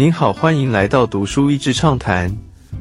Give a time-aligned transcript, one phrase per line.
[0.00, 2.34] 您好，欢迎来到读书益智畅谈。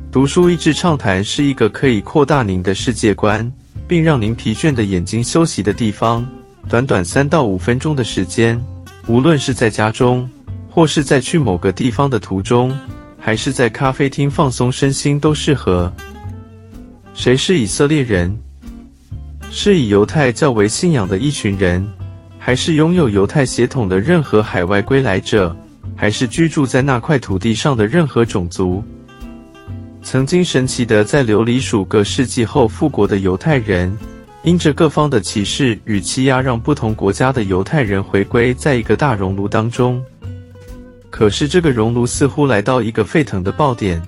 [0.10, 3.52] 读书益智畅谈是一个可以扩大您的世界观，
[3.90, 6.26] 并让您疲倦的眼睛休息的地方。
[6.70, 8.58] 短短三到五分钟的时间，
[9.06, 10.30] 无论是在家中，
[10.70, 12.74] 或是在去某个地方的途中，
[13.20, 15.92] 还是在咖啡厅放松身心，都适合。
[17.14, 18.34] 谁是以色列人？
[19.52, 21.86] 是以犹太教为信仰的一群人，
[22.38, 25.54] 还是拥有犹太血统的任何海外归来者，
[26.00, 28.82] 还是居住在那块土地上的任何种族？
[30.02, 33.94] 曾经神奇的在流离数个世纪后复国的犹太人，
[34.44, 40.02] 因着各方的歧视与欺压，让不同国家的犹太人回归在一个大熔炉当中。
[41.10, 44.02] 可是这个熔炉似乎来到一个沸腾的爆点。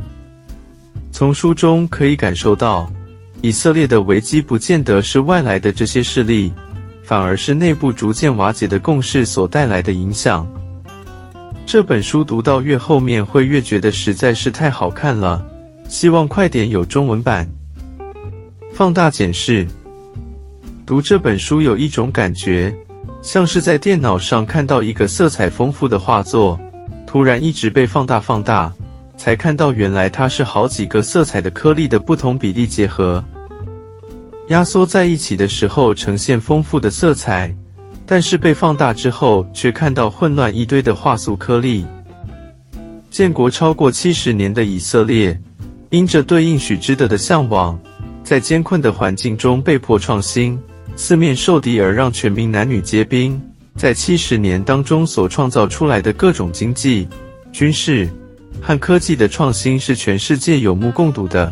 [1.12, 2.89] 从书中可以感受到。
[3.42, 6.53] 以色列的危机不见得是外来的这些势力，
[7.03, 10.48] 反而是内部逐渐瓦解的共识所带来的影响。
[11.71, 15.41] 这本书读到越后面，会越觉得实在是太好看了，
[15.88, 17.50] 希望快点有中文版。
[18.73, 19.66] 放大检视，
[20.86, 22.75] 读这本书有一种感觉，
[23.22, 26.59] 像是在电脑上看到一个色彩丰富的画作，
[27.08, 28.69] 突然一直被放大放大。
[29.16, 33.23] 才看到，原来它是好几个色彩的颗粒的不同比例结合，
[34.50, 37.56] 压缩在一起的时候呈现丰富的色彩，
[38.12, 41.86] 但是被放大之后却看到混乱一堆的画素颗粒。
[43.09, 45.40] 建国超过七十年的以色列，
[45.92, 47.80] 因着对应许之德的向往，
[48.22, 50.59] 在艰困的环境中被迫创新，
[50.98, 53.42] 四面受敌而让全民男女皆兵。
[53.78, 57.08] 在七十年当中所创造出来的各种经济、
[57.53, 58.09] 军事。
[58.62, 61.52] 和科技的创新是全世界有目共睹的，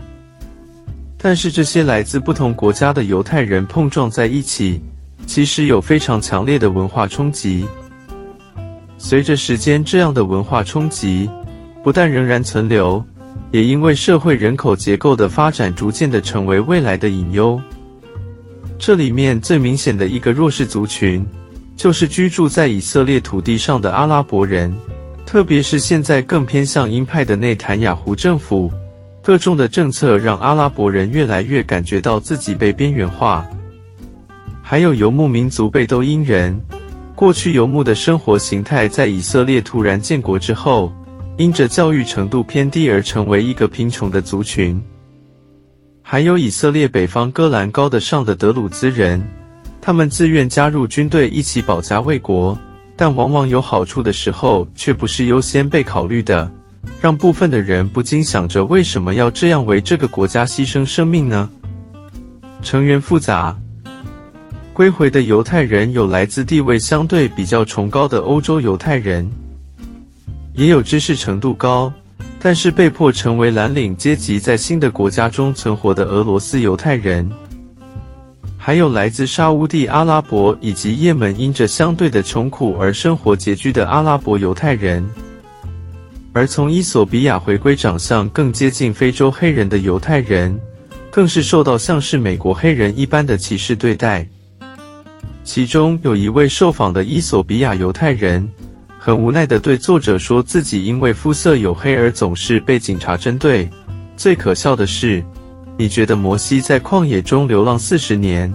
[1.17, 4.81] 但是这些来自不同国家的犹太人碰撞在一起，
[5.29, 7.63] 其实有非常强烈的文化冲击。
[8.97, 11.29] 随着时间，这样的文化冲击
[11.83, 13.05] 不但仍然存留，
[13.51, 17.61] 也因为社会人口结构的发展，逐渐的成为未来的隐忧。
[18.79, 21.23] 这里面最明显的一个弱势族群，
[21.77, 24.75] 就是居住在以色列土地上的阿拉伯人。
[25.27, 28.71] 特别是现在更偏向鹰派的内塔雅胡政府，
[29.21, 33.45] 各种的政策让阿拉伯人越来越感觉到自己被边缘化。
[34.69, 36.55] 还有游牧民族贝都因人，
[37.15, 40.93] 过去游牧的生活形态在以色列突然建国之后，
[41.37, 44.79] 因着教育程度偏低而成为一个贫穷的族群。
[46.03, 49.27] 还有以色列北方戈兰高的上的德鲁兹人，
[49.81, 52.55] 他们自愿加入军队一起保家卫国。
[52.95, 56.47] 但往往有好处的时候，却不是优先被考虑的，
[57.01, 61.49] 让部分的人不禁想着：为什么要这样为这个国家牺牲生命呢？
[62.61, 63.57] 成员复杂，
[64.79, 69.29] 归回的犹太人有来自地位相对比较崇高的欧洲犹太人，
[70.53, 71.91] 也有知识程度高，
[72.39, 77.29] 但是被迫成为蓝领阶级，在新的国家中存活的俄罗斯犹太人。
[78.57, 85.03] 还有来自沙乌地阿拉伯以及也门，因着相对的穷苦而生活拮据的阿拉伯犹太人；
[86.31, 90.57] 而从伊索比亚回归长相更接近非洲黑人的犹太人，
[91.11, 94.25] 更是受到像是美国黑人一般的歧视对待。
[95.49, 98.47] 其中有一位受访的伊索比亚犹太人，
[98.99, 103.67] 很无奈地对作者说自己因为肤色黝黑而总是被警察针对。
[104.15, 105.23] 最可笑的是。
[105.75, 108.53] 你觉得摩西在旷野中流浪四十年，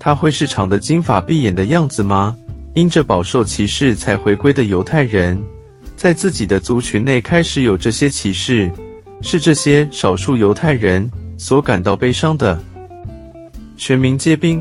[0.00, 2.36] 他会是长的金发碧眼的样子吗？
[2.74, 5.40] 因着饱受歧视才回归的犹太人，
[5.94, 8.68] 在自己的族群内开始有这些歧视，
[9.20, 11.08] 是这些少数犹太人
[11.38, 12.60] 所感到悲伤的。
[13.76, 14.60] 全民皆兵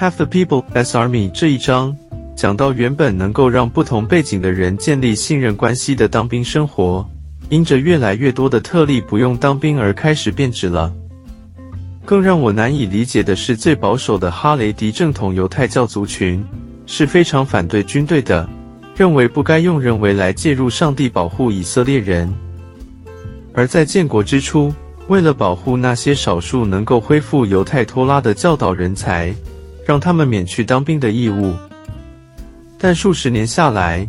[0.00, 1.94] ，Half the people S Army 这一章
[2.34, 7.06] 讲到原本能够让不同背景的人建立信任关系的当兵生活。
[7.50, 10.90] 因着越来越多的特例不用当兵而开始变质了。
[12.06, 16.42] 更让我难以理解的是，最保守的哈雷迪正统犹太教族群
[16.86, 18.48] 是非常反对军队的，
[18.96, 22.32] 认为不该用人为来介入上帝保护以色列人。
[23.52, 24.72] 而在建国之初，
[25.08, 29.34] 为了保护那些少数能够恢复犹太托拉的教导人才，
[29.90, 31.52] 让他们免去当兵的义务。
[32.78, 34.08] 但数十年下来，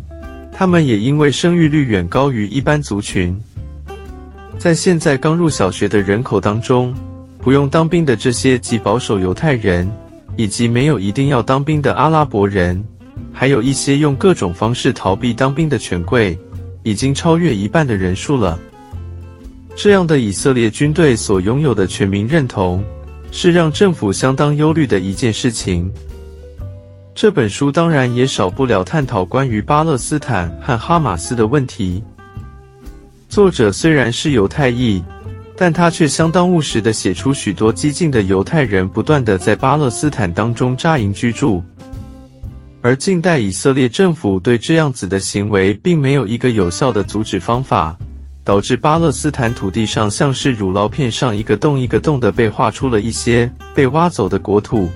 [0.52, 3.36] 他们也因为生育率远高于一般族群，
[4.58, 6.94] 在现在刚入小学的人口当中，
[7.40, 9.90] 不用当兵的这些极保守犹太人，
[10.36, 12.80] 以及没有一定要当兵的阿拉伯人，
[13.32, 16.38] 还有一些用各种方式逃避当兵的权贵，
[16.84, 18.56] 已经超越一半的人数了。
[19.74, 22.84] 这样的以色列军队所拥有的全民认同，
[23.32, 25.90] 是让政府相当忧虑的一件事情。
[27.14, 32.04] 这本书当然也少不了探讨关于巴勒斯坦和哈马斯的问题。
[33.28, 35.02] 作者虽然是犹太裔，
[35.56, 41.62] 但他却相当务实地写出许多激进的犹太人不断地在巴勒斯坦当中扎营居住，
[42.82, 47.96] 而近代以色列政府对这样子的行为并没有一个有效的阻止方法，
[48.44, 54.90] 导致巴勒斯坦土地上像是乳酪片上一个洞一个洞的被画出了一些被挖走的国土。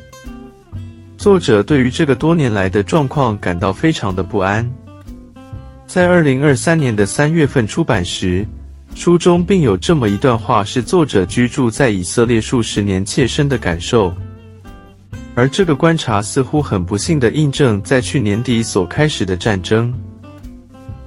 [1.16, 4.68] 作者对于这个多年来的状况感到非常的不安。
[5.86, 8.44] 在二零二三年的三月份出版时，
[8.94, 14.12] 书中并有这么一段话，是作者居住在以色列数十年切身的感受。
[15.36, 19.94] 而这个观察似乎很不幸的印证在去年底所开始的战争。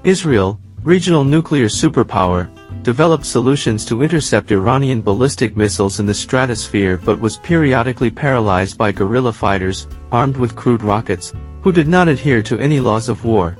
[0.03, 0.56] Israel,
[0.88, 2.49] regional nuclear superpower.
[2.85, 8.93] developed solutions to intercept Iranian ballistic missiles in the stratosphere but was periodically paralyzed by
[8.93, 11.32] guerrilla fighters, armed with crude rockets,
[11.62, 13.56] who did not adhere to any laws of war.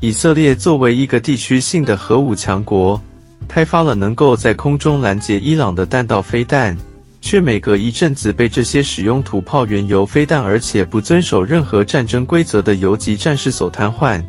[0.00, 3.00] 以色列作为一个地区性的核武强国，
[3.48, 6.76] 开发了能够在空中拦截伊朗的弹道飞弹，
[7.22, 14.22] 却每隔一阵子被这些使用土炮原油飞弹而且不遵守任何战争规则的游击战士所瘫痪。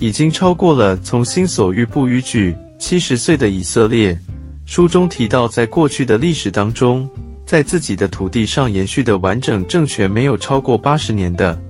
[0.00, 2.56] 已经超过了从心所欲不逾矩。
[2.78, 4.18] 七十岁的以色列，
[4.64, 7.08] 书中提到，在过去的历史当中，
[7.44, 11.60] 在自己的土地上延续的完整政权没有超过八十年的。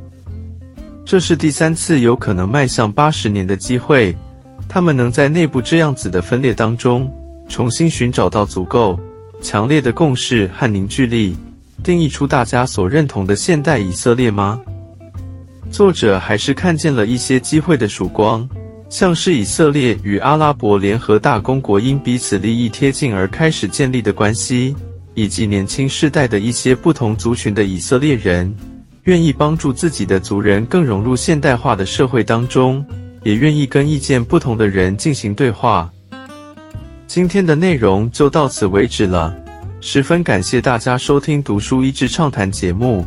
[1.05, 4.17] 这是第三次有可能迈向八十年的机会。
[4.69, 7.13] 他们能在内部这样子的分裂当中，
[7.49, 8.97] 重新寻找到足够
[9.43, 11.37] 强烈的共识和凝聚力，
[11.83, 14.61] 定义出大家所认同的现代以色列吗？
[15.71, 18.47] 作者还是看见了一些机会的曙光，
[18.89, 24.75] 像是以色列与阿拉伯联合大公国因彼此利益贴近而开始建立的关系，
[25.15, 28.53] 以及年轻世代的一些不同族群的以色列人，
[29.05, 32.85] 愿意帮助自己的族人更融入现代化的社会当中，
[33.23, 35.89] 也愿意跟意见不同的人进行对话。
[37.07, 39.35] 今天的内容就到此为止了，
[39.81, 43.07] 十分感谢大家收听读书一志畅谈节目。